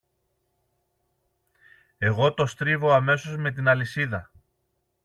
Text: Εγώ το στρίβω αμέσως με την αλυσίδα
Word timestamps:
Εγώ 1.97 2.33
το 2.33 2.45
στρίβω 2.45 2.91
αμέσως 2.91 3.37
με 3.37 3.51
την 3.51 3.67
αλυσίδα 3.67 4.31